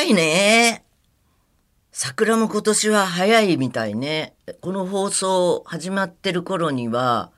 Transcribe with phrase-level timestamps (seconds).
[0.00, 0.82] 早いね。
[1.92, 4.34] 桜も今年は早いみたいね。
[4.62, 7.30] この放送始まってる頃には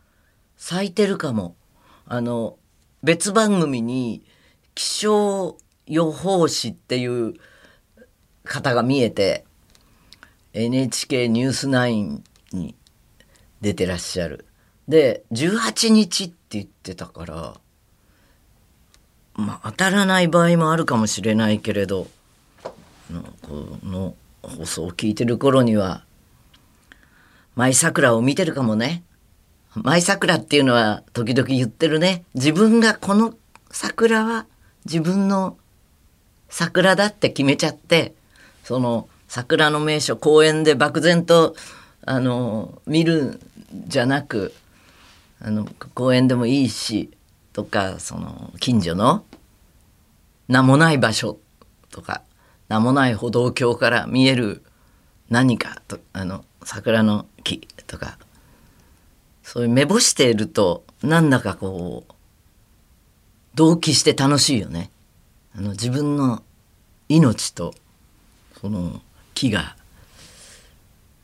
[0.57, 1.57] 咲いてるかも。
[2.07, 2.59] あの、
[3.03, 4.25] 別番組に
[4.77, 5.57] 気象
[5.89, 7.35] 予報士っていう
[8.45, 9.45] 方が見えて
[10.53, 12.23] NHK ニュース9
[12.53, 12.77] に
[13.61, 14.47] 出てらっしゃる。
[14.87, 17.55] で、18日って言ってたから、
[19.35, 22.07] まあ当たらない場合もあるかもしれないけれど、
[23.13, 26.05] のこの放送を聞いてる頃には、
[27.55, 29.03] 舞桜を見てるかもね。
[29.75, 32.25] 舞桜っていうのは時々言ってるね。
[32.35, 33.35] 自分がこの
[33.71, 34.47] 桜は
[34.85, 35.57] 自分の
[36.49, 38.15] 桜だって決めちゃって、
[38.65, 41.55] その桜の名所公園で漠然と
[42.05, 43.41] あの見るん
[43.87, 44.53] じゃなく
[45.41, 47.11] あの公園でもいいし
[47.53, 49.25] とかその近所の
[50.49, 51.39] 名もない場所
[51.91, 52.23] とか
[52.73, 54.63] 名もない歩道橋から見える
[55.29, 58.17] 何かとあの桜の木とか
[59.43, 62.13] そういう目星しているとなんだかこう
[63.55, 64.91] 同期して楽しいよね。
[65.55, 66.43] あの自分の
[67.11, 67.75] 命と
[68.59, 69.03] その
[69.35, 69.77] 木が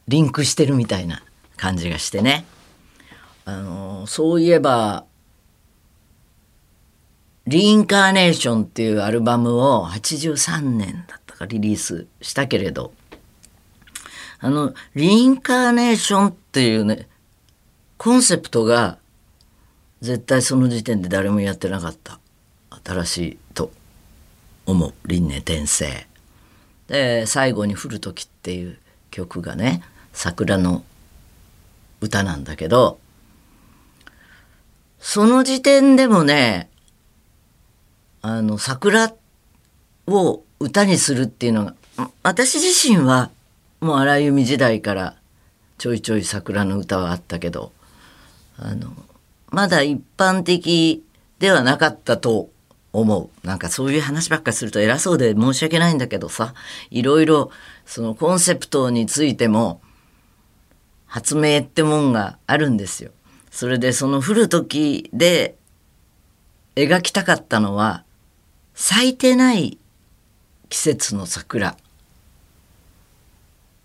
[0.07, 1.23] リンクしてるみたいな
[1.57, 2.45] 感じがしてね。
[3.47, 5.07] あのそういえば
[7.47, 12.93] 「リインカーネーション」っていうアルバムを83年だったかリリースしたけれど
[14.41, 17.09] あの「リインカーネーション」っていうね
[17.97, 18.99] コンセプトが
[20.01, 22.21] 絶対その時点で誰もやってなかった
[22.85, 23.73] 新しいと
[24.67, 26.07] 思う輪廻転生。
[26.87, 28.79] で最後に降る時っていう
[29.11, 30.85] 曲がね桜の
[32.01, 32.99] 歌なんだけど
[34.99, 36.71] その時点でもね
[38.23, 39.13] あの桜
[40.07, 41.75] を歌にするっていうのが
[42.23, 43.31] 私自身は
[43.81, 45.17] もう荒井由時代から
[45.79, 47.73] ちょいちょい桜の歌はあったけど
[48.59, 48.93] あの
[49.51, 51.05] まだ一般的
[51.39, 52.51] ではなかったと
[52.93, 53.47] 思う。
[53.47, 56.55] なんかそういう話ばっかすると偉そうで申し訳ないんだけどさ、
[56.91, 57.51] いろいろ
[57.87, 59.81] そのコンセプトについても
[61.07, 63.11] 発明ってもんがあるんですよ。
[63.51, 65.57] それでその降る時で
[66.77, 68.05] 描きたかったのは
[68.75, 69.79] 咲いてない
[70.69, 71.77] 季節の桜。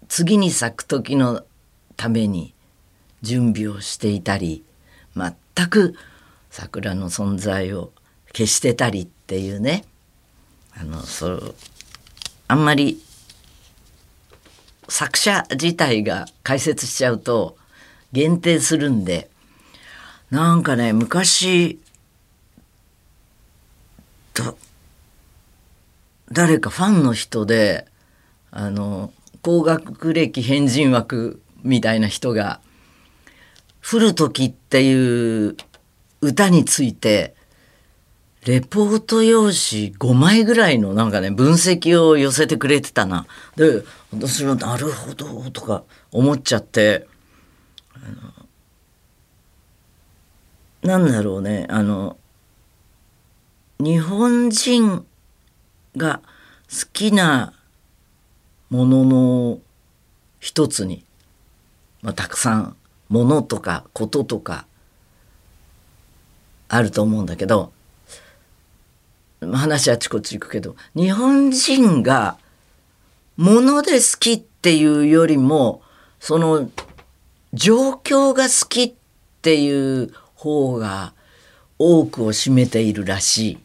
[0.07, 1.44] 次に咲く時の
[1.95, 2.53] ために
[3.21, 4.63] 準備をしていたり、
[5.16, 5.95] 全く
[6.49, 7.91] 桜の存在を
[8.27, 9.85] 消してたりっていうね
[10.75, 11.55] あのそう
[12.47, 13.01] あんまり
[14.89, 17.57] 作者自体が解説しちゃうと
[18.11, 19.29] 限定するんで
[20.29, 21.79] なんかね昔
[24.33, 24.53] だ
[26.33, 27.85] 誰かファンの人で
[28.51, 32.59] あの高学歴変人枠みたいな人が
[33.88, 35.55] 「降る時」っていう
[36.21, 37.35] 歌について
[38.45, 43.25] レポート用紙5枚ぐらいのなんかね分析を寄せてくれてたな。
[43.55, 47.07] で私はなるほどとか思っちゃって
[50.81, 52.17] なんだろうねあの
[53.79, 55.05] 日本人
[55.97, 56.21] が
[56.69, 57.53] 好きな
[58.69, 59.59] ものの
[60.39, 61.05] 一つに、
[62.01, 62.75] まあ、たくさん
[63.09, 64.65] ものとかこととか
[66.67, 67.71] あると思うんだけど
[69.41, 72.37] 話あちこち行くけど日本人が
[73.37, 75.81] もので好きっていうよりも
[76.19, 76.69] その
[77.53, 78.93] 状況が好きっ
[79.41, 81.13] ていう方が
[81.77, 83.57] 多くを占めているらしい。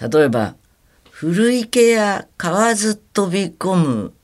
[0.00, 0.54] 例えば
[1.10, 4.14] 古池や河津飛び込む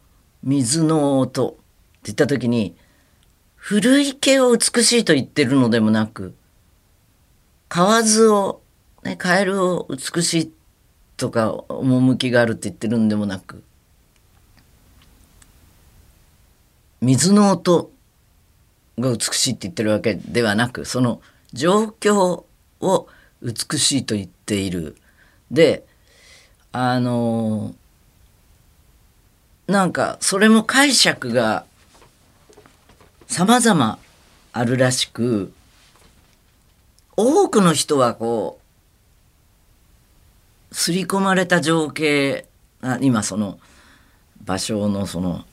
[0.43, 1.59] 水の音って
[2.05, 2.75] 言った時に
[3.57, 6.35] 古池を美しいと言ってるのでもなく
[7.69, 8.63] 河津を
[9.03, 10.53] ね、カエルを美しい
[11.17, 13.63] とか趣があるって言ってるんでもなく
[17.01, 17.93] 水の音
[18.99, 21.21] が美しいって言ってるわけではなくその
[21.53, 22.45] 状況
[22.81, 23.09] を
[23.43, 24.97] 美しいと言っている。
[25.51, 25.85] で
[26.73, 27.75] あの
[29.67, 31.65] なんかそれも解釈が
[33.27, 33.99] 様々
[34.53, 35.53] あるらしく
[37.17, 38.61] 多くの人はこ
[40.71, 42.47] う刷り込まれた情景
[42.83, 43.59] あ今その
[44.45, 45.45] 芭蕉のその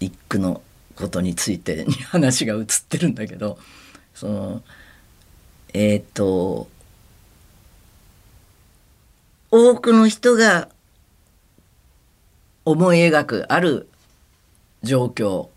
[0.00, 0.62] 一句の
[0.96, 3.58] ことについてに話が移ってるんだけど
[4.14, 4.62] その
[5.72, 6.68] えっ、と
[9.58, 10.68] 多くの人が
[12.64, 13.88] 思い描くある
[14.84, 15.48] 状況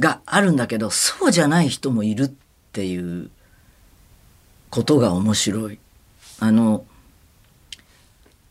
[0.00, 2.30] があるんだけどそうじゃない人もいるっ
[2.72, 3.30] ていう
[4.70, 5.78] ことが面白い。
[6.40, 6.84] あの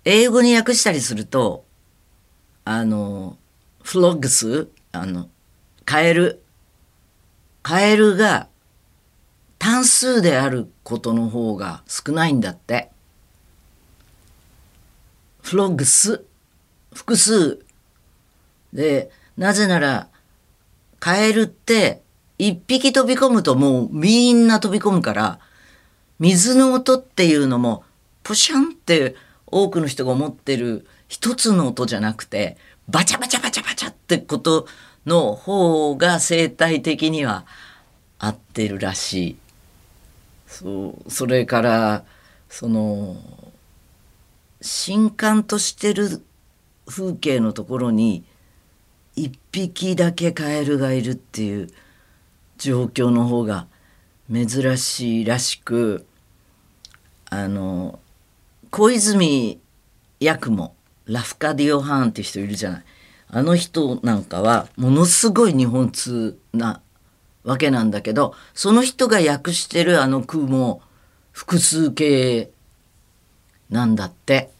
[0.05, 1.65] 英語に訳したりすると
[2.63, 3.37] あの
[3.83, 5.29] フロッグスあの
[5.83, 6.41] カエル
[7.61, 8.47] カエルが
[9.65, 12.91] 単数であることの方が少ないんだって。
[15.41, 16.23] フロッグス
[16.93, 17.65] 複数
[18.73, 20.07] でなぜなら
[20.99, 22.03] カエルって
[22.37, 25.39] 一匹飛び込むともうみんな飛び込むから
[26.19, 27.83] 水の音っていうのも
[28.21, 29.15] ポシャンって
[29.47, 32.57] 多くの人が思ってる一つの音じゃなくて
[32.87, 34.67] バチャバチャバチャバチャってこと
[35.07, 37.47] の方が生態的には
[38.19, 39.44] 合ってるらしい。
[40.55, 42.05] そうそれから
[42.47, 43.17] その
[44.61, 46.23] 新刊としてる
[46.87, 48.23] 風景のところに
[49.17, 51.67] 一匹だけカエルがいるっていう
[52.57, 53.67] 状況の方が
[54.31, 56.05] 珍しいらしく
[57.29, 57.99] あの
[58.71, 59.59] 小泉
[60.21, 60.73] 八雲
[61.05, 62.85] ラフカディオ・ハーンって人いるじゃない。
[63.27, 66.81] あの人なんかはものすごい日本通な
[67.45, 70.81] わけなんだけどその人が訳してるあの句も
[71.31, 72.49] 複数形
[73.69, 74.51] なんだって。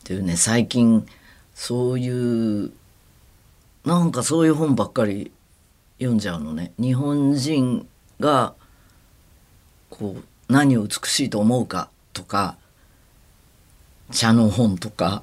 [0.00, 1.06] っていうね最近
[1.54, 2.72] そういう
[3.84, 5.30] なんかそういう本ばっかり
[5.98, 6.72] 読んじゃうのね。
[6.78, 7.86] 日本人
[8.18, 8.54] が
[9.90, 12.56] こう何を美しいと思うかとか
[14.10, 15.22] 茶の本とか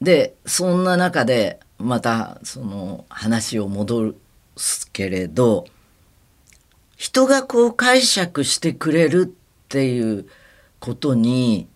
[0.00, 4.14] でそんな中でまたその話を戻
[4.56, 5.66] すけれど
[6.96, 10.26] 人がこう解釈してくれるっていう
[10.78, 11.68] ことに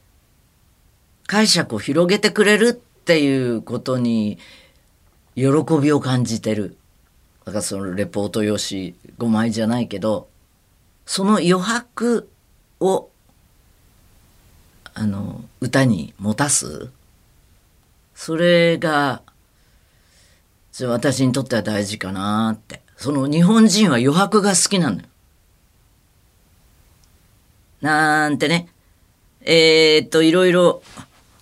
[1.27, 4.39] 解釈を広げてくれるっていうことに
[5.35, 5.45] 喜
[5.83, 6.77] びを感じてる。
[7.45, 10.29] だからそのレポート用紙5枚じゃないけど
[11.07, 12.29] その余白
[12.81, 13.09] を
[14.95, 16.91] あの歌に持たす
[18.17, 19.23] それが
[20.85, 25.03] 私にとっては大事かなってその日本人は余白が好きなのよ。
[27.81, 28.69] なんてね
[29.43, 30.83] えー、っといろいろ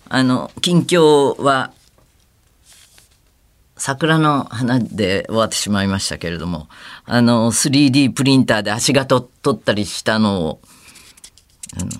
[0.07, 1.73] あの近況は
[3.77, 6.67] 桜の花で終わってしまいましたけれども
[7.05, 10.59] あの 3D プリンターで足形取ったりしたのを
[11.79, 11.91] あの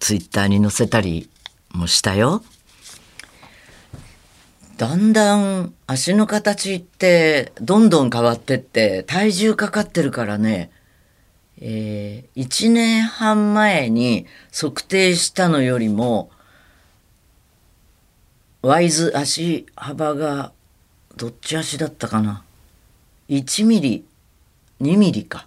[0.00, 1.30] ツイッターに載せたり
[1.70, 2.42] もしたよ。
[4.76, 10.70] だんだん足の形ってどんどん変わってって体重かかってるからね、
[11.60, 16.30] えー、1年半前に測定したのよりも
[18.62, 20.52] ワイズ足幅が
[21.16, 22.44] どっち足だったかな。
[23.28, 24.04] 1ミリ
[24.80, 25.46] 2ミリか。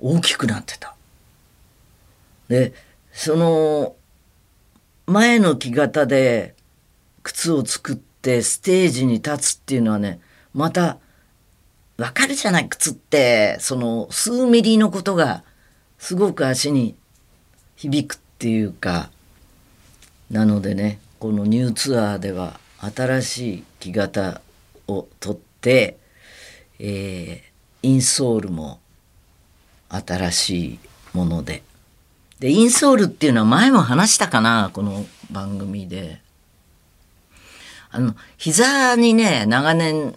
[0.00, 0.94] 大きくなってた。
[2.48, 2.72] で
[3.12, 3.94] その
[5.06, 6.54] 前の木型で
[7.22, 10.20] 靴を作ってステージに立つっていうのはね
[10.54, 10.98] また
[12.00, 13.58] わかるじゃない靴って。
[13.60, 15.44] その数ミリのことが
[15.98, 16.96] すごく足に
[17.76, 19.10] 響くっていうか。
[20.30, 24.40] なのでねこのニューツアーでは新しい木型
[24.88, 25.98] を取って、
[26.78, 28.80] えー、インソールも
[29.90, 30.78] 新しい
[31.12, 31.62] もので。
[32.38, 36.22] でインソールっていうのは前も話したかなこの番組で。
[37.92, 40.14] あの膝にね長年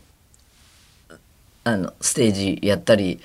[1.64, 3.20] あのステージやったり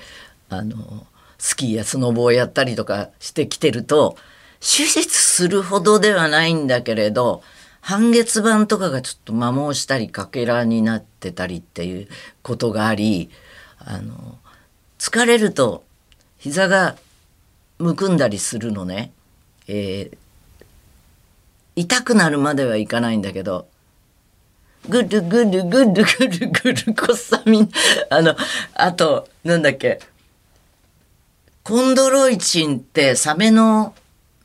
[0.49, 1.05] あの
[1.37, 4.17] スキーやスノボをやったりとかしてきてると
[4.59, 7.41] 手術するほどではないんだけれど
[7.81, 12.07] 半月板とかがちょっと摩耗したりかけらになってたりっていう
[12.43, 13.29] ことがあり
[13.79, 14.37] あの
[14.97, 15.83] 疲れると
[16.37, 16.97] 膝が
[17.77, 19.13] むくんだりするのね、
[19.67, 20.17] えー、
[21.77, 23.68] 痛くなるまではいかないんだけど
[24.87, 27.69] ぐるぐるぐるぐるぐるこっさみ
[28.09, 28.35] あの
[28.73, 29.99] あとなんだっけ
[31.63, 33.93] コンドロイチンってサメの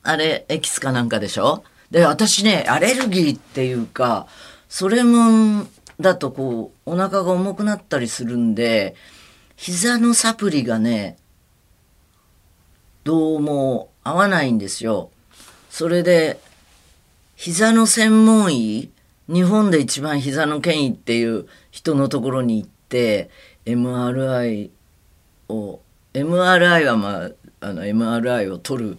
[0.03, 4.27] あれエキスかなんかでしょで私ねアレルギーっていうか
[4.69, 5.67] それも
[6.01, 8.97] だとこうお腹が重くなったりするんで
[9.57, 11.17] 膝のサプリがね
[13.05, 15.11] どうも合わないんですよ。
[15.71, 16.41] それで
[17.37, 18.91] 膝の専門医
[19.29, 23.31] 日本で一番膝の権威っていう人のところに行って
[23.65, 24.71] MRI
[25.49, 25.81] を
[26.13, 28.99] MRI はまああの MRI を取る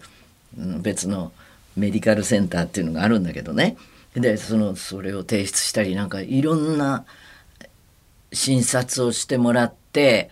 [0.57, 1.31] 別の
[1.75, 3.77] メディカルセンターっていうのがあるんだけどね。
[4.15, 7.05] でそのそれを提出したりなんかいろんな
[8.31, 10.31] 診察をしてもらって、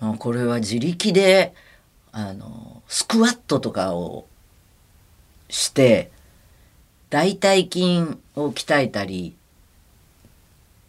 [0.00, 1.54] まあ、これは自力で
[2.12, 4.26] あのスクワットとかを
[5.48, 6.10] して
[7.10, 9.34] 大腿筋を鍛えたり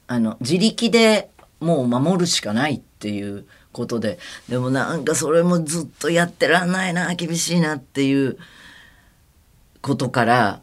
[0.07, 4.19] あの自力でもう守るしかないっていうことで
[4.49, 8.37] でもなんかそれもずっとやってらんないな厳しいなっていう
[9.81, 10.61] ことから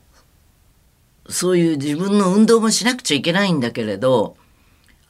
[1.29, 4.37] そういう自分の運動もしなくちゃいけないんだけれど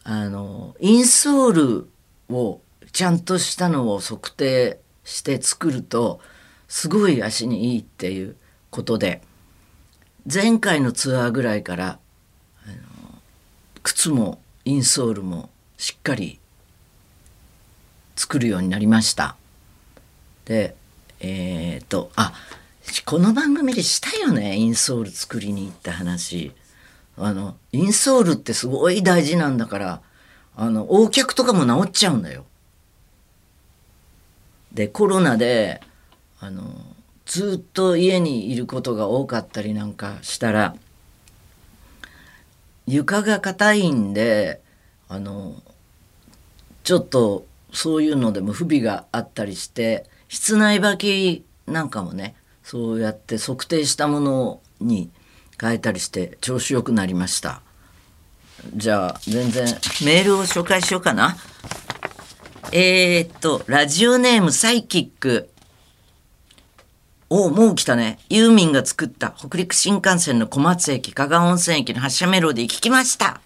[0.04, 1.90] あのインソール
[2.34, 2.60] を
[2.92, 6.20] ちゃんとしたのを測定して作ると
[6.68, 8.36] すごい足にいいっていう
[8.70, 9.22] ことで。
[10.32, 11.98] 前回のツアーぐらいから
[13.82, 16.38] 靴もインソールもしっかり
[18.16, 19.36] 作るようになりました。
[20.44, 20.74] で
[21.20, 22.32] えーっとあ
[23.04, 26.52] この番組でしたよねインソール作りに行った話。
[27.16, 30.00] あのインソールってすごい大事なんだから
[30.56, 32.44] あの横脚とかも治っちゃうんだよ。
[34.72, 35.80] でコロナで
[36.40, 36.62] あの
[37.30, 40.74] ずっと家にいることが多かったりなんかしたら
[42.88, 44.60] 床が硬いんで
[45.08, 45.54] あの
[46.82, 52.34] ちょっとそういうのでも不備があったりして室内履きなんかもね
[52.64, 55.08] そうやって測定したものに
[55.60, 57.62] 変えたりして調子よくなりました。
[58.74, 59.66] じゃあ全然
[60.04, 61.36] メールを紹介しようかな。
[62.72, 65.49] えー、っとラジオネームサイキック。
[67.32, 68.18] おもう来たね。
[68.28, 73.40] ユーミンが作った北陸新幹線の小松駅、加賀温泉駅の発車メロディー聞きました。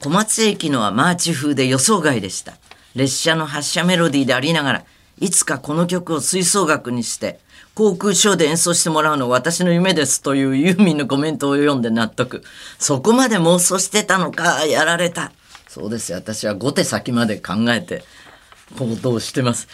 [0.00, 2.54] 小松駅のはマーチ風で予想外でした。
[2.94, 4.84] 列車の発車メロディーでありながら、
[5.20, 7.40] いつかこの曲を吹奏楽にして、
[7.74, 12.42] 航空ショーで演奏してもらうのは私の夢ですというユーミンのコメントを読んで納得。
[12.78, 15.30] そこまで妄想してたのか、やられた。
[15.68, 16.16] そうですよ。
[16.16, 18.02] 私は5手先まで考えて
[18.78, 19.68] 行動してます。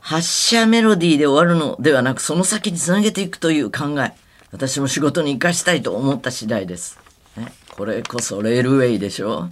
[0.00, 4.12] 発射メロディーで終わるのではなくその先につなげていくという考え。
[4.52, 6.98] 私も仕事に生かしたいと思った次第です、
[7.36, 9.48] ね、これこそレールウェイでしょ。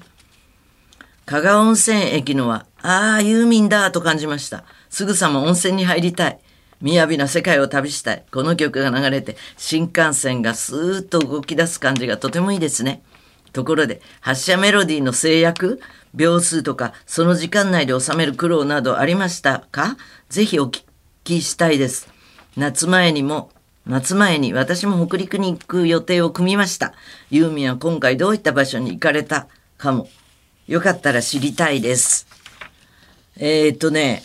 [1.24, 4.64] 加賀温泉駅のはああユーミンだと感じました。
[4.90, 6.38] すぐさま温泉に入りたい。
[6.82, 8.24] 雅な世界を旅したい。
[8.32, 13.02] この曲が流れて新幹線がスーッと動き出す感じがとてもいいですね。
[13.52, 15.80] ところで発射メロディーの制約
[16.14, 19.96] 秒数とかその時間内で収める苦労などありましたか？
[20.28, 20.82] ぜひお聞
[21.24, 22.08] きしたいです。
[22.56, 23.50] 夏前にも、
[23.86, 26.92] 夏前に私も北陸に行く予定を組みました。
[27.30, 30.08] ユーミンは今回どういった場所に行かれたかも。
[30.66, 32.26] よかったら知りたいです。
[33.38, 34.22] えー、っとね、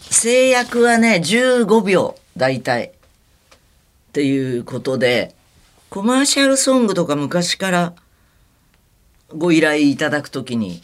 [0.00, 2.86] 制約はね、15秒、大体。
[2.88, 5.34] っていうことで、
[5.88, 7.94] コマーシャルソングとか昔から
[9.34, 10.82] ご依頼いただくときに、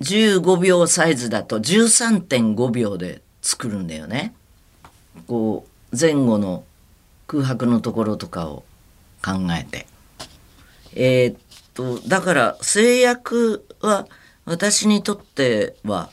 [0.00, 4.34] 15秒サイズだと13.5秒で作るんだよね。
[5.26, 6.64] こう前後の
[7.26, 8.64] 空白のところとかを
[9.24, 9.86] 考えて。
[10.94, 11.38] えー、っ
[11.74, 14.06] とだから制約は
[14.46, 16.10] 私にとっては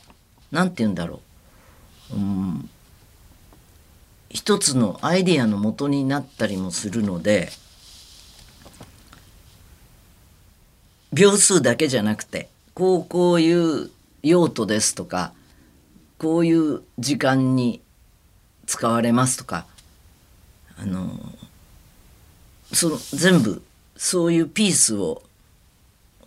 [0.52, 1.20] 何て言うんだろ
[2.12, 2.70] う、うん、
[4.28, 7.48] 一つのアイディアの元になったりもするので
[11.14, 13.90] 秒数だけじゃなくてこうこういう
[14.22, 15.32] 用途ですとか
[16.18, 17.80] こういう時間に
[18.66, 19.66] 使われますとか
[20.76, 21.12] あの
[22.72, 23.62] その全部
[23.96, 25.22] そういうピースを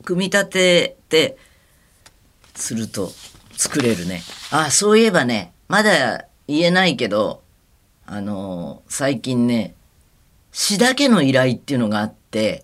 [0.06, 1.38] 組み立てて
[2.56, 3.12] すると
[3.58, 4.22] 作れるね。
[4.52, 7.42] あそういえばねまだ言えないけど
[8.06, 9.74] あの最近ね
[10.54, 12.64] 詩だけの依頼っていうのがあって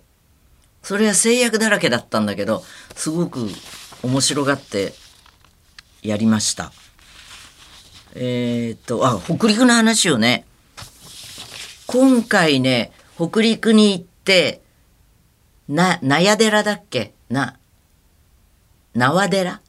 [0.84, 2.64] それは制約だらけだったんだけど
[2.96, 3.48] すごく
[4.04, 4.94] 面白がって
[6.02, 6.74] やりました。
[8.16, 10.46] えー、っとあ北陸の話をね
[11.88, 14.62] 今回ね北陸に行って
[15.70, 17.14] な納屋寺だっけ？
[17.30, 17.58] な
[18.94, 19.62] 縄寺？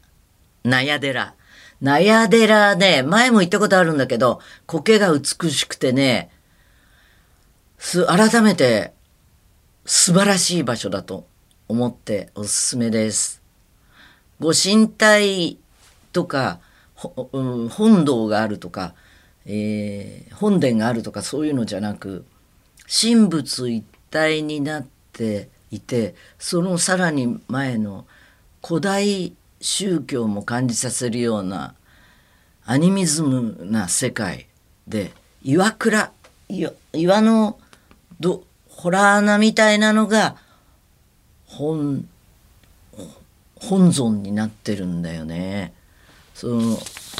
[0.64, 1.34] 納屋寺。
[1.80, 6.30] 納屋寺ね前も行ったことあるんだけど苔が美しくてね
[7.78, 8.93] す改めて
[9.84, 11.26] 素晴らしい場所だと
[11.68, 13.42] 思っておすすめです。
[14.40, 15.58] ご神体
[16.12, 16.60] とか、
[16.94, 18.94] 本堂があるとか、
[19.46, 22.24] えー、本殿があるとかそういうのじゃなく
[22.88, 28.06] 神仏一体になっていてそのさらに前の
[28.64, 31.74] 古代宗教も感じさせるような
[32.64, 34.46] アニミズムな世界
[34.88, 35.12] で
[35.42, 36.10] 岩倉
[36.48, 37.58] 岩岩の
[38.20, 38.44] ど
[38.84, 40.36] ホラー穴みたいなのが
[41.46, 42.06] 本
[43.56, 45.72] 本尊になってるんだよね。
[46.34, 46.76] その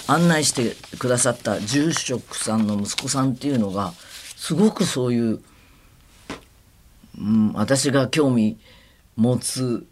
[0.06, 3.94] 案内してくださった住職さんの息子さんっていうのが
[4.36, 5.40] すごくそういう、
[7.18, 8.58] うん、私が興味
[9.16, 9.86] 持つ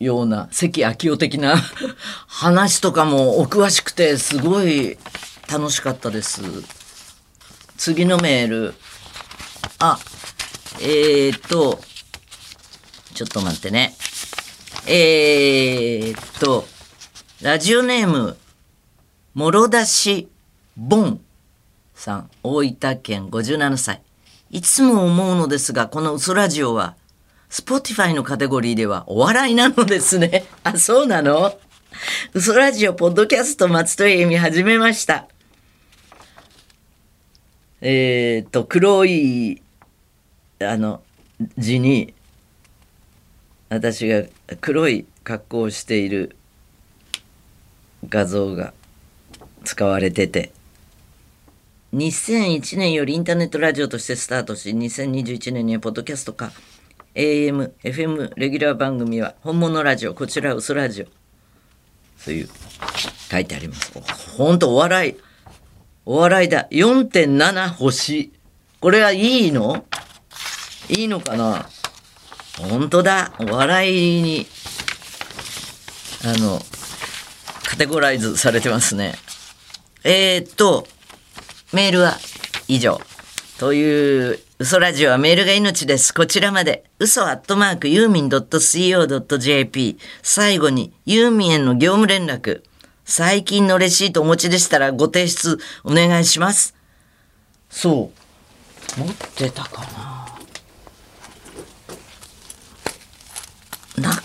[0.00, 1.56] ような関明夫的な
[2.28, 4.98] 話とかもお詳しくてすごい
[5.50, 6.42] 楽しかったです。
[7.78, 8.74] 次のメール。
[9.78, 9.98] あ、
[10.80, 11.80] えー、っと、
[13.14, 13.94] ちょっと待ってね。
[14.86, 16.64] えー、っと、
[17.42, 18.36] ラジオネーム、
[19.34, 20.28] もろだし
[20.76, 21.20] ボン
[21.94, 24.02] さん、大分県57歳。
[24.50, 26.94] いつも思うのですが、この嘘ラジオは、
[27.50, 30.44] Spotify のカテゴリーではお笑いなのですね。
[30.62, 31.58] あ、そうなの？
[32.34, 35.26] 嘘ラジオ、ポッドキャスト、松戸恵美始めました。
[37.80, 39.60] えっ、と、黒い、
[40.60, 41.02] あの、
[41.56, 42.14] 字に、
[43.68, 44.24] 私が
[44.60, 46.36] 黒い格好をしている
[48.08, 48.72] 画像が
[49.64, 50.52] 使われてて、
[51.94, 56.52] 2001年よりインターネットラジオとしてスタートし、2021年にはポッドキャストか、
[57.14, 61.06] AM、FM レギュラー番組は本物ラジオ、こちらは嘘ラジオ。
[62.18, 62.48] そういう
[63.30, 63.92] 書いてあります。
[64.36, 65.16] ほんとお笑い。
[66.04, 66.66] お笑いだ。
[66.70, 68.32] 4.7星。
[68.80, 69.84] これはいいの？
[70.88, 71.68] いいのかな？
[72.58, 73.32] 本当だ。
[73.38, 74.46] お笑いに、
[76.24, 76.60] あの、
[77.64, 79.14] カテゴライズされてますね。
[80.02, 80.88] えー、っと、
[81.72, 82.18] メールは
[82.66, 83.00] 以上。
[83.58, 86.12] という、嘘ラジオはメールが命です。
[86.12, 86.84] こちらまで。
[86.98, 89.98] 嘘アットマークユーミン .co.jp。
[90.22, 92.62] 最後に、ユーミンへの業務連絡。
[93.04, 96.74] 最近のレシートお持ちでしたらご提出お願いします。
[97.70, 98.10] そ
[98.96, 99.00] う。
[99.00, 100.24] 持ってたかな？
[104.10, 104.22] な、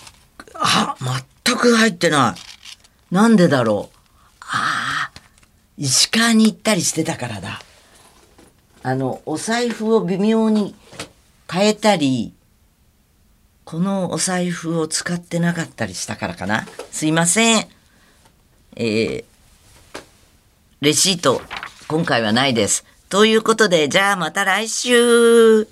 [0.54, 0.96] あ、
[1.44, 2.36] 全く入ってな
[3.12, 3.14] い。
[3.16, 3.98] なんでだろう。
[4.42, 5.22] ああ、
[5.78, 7.62] 石川に行ったりしてたからだ。
[8.84, 10.76] あの、お財布を微妙に
[11.50, 12.34] 変えたり、
[13.64, 16.68] このお財布を使ってなかったりしたからかな。
[16.92, 17.68] すいません。
[18.76, 19.26] えー、
[20.82, 21.42] レシート、
[21.88, 22.84] 今回はないです。
[23.08, 25.66] ということで、じゃあまた来週